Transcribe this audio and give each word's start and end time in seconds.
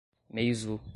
Meizu 0.29 0.81